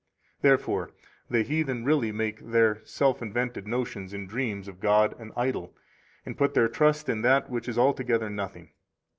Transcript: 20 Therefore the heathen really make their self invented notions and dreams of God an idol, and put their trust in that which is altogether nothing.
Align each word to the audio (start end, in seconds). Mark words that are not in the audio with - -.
20 0.39 0.49
Therefore 0.49 0.89
the 1.29 1.43
heathen 1.43 1.85
really 1.85 2.11
make 2.11 2.39
their 2.39 2.81
self 2.85 3.21
invented 3.21 3.67
notions 3.67 4.13
and 4.13 4.27
dreams 4.27 4.67
of 4.67 4.79
God 4.79 5.13
an 5.19 5.31
idol, 5.37 5.75
and 6.25 6.35
put 6.35 6.55
their 6.55 6.67
trust 6.67 7.07
in 7.07 7.21
that 7.21 7.51
which 7.51 7.67
is 7.69 7.77
altogether 7.77 8.27
nothing. 8.27 8.71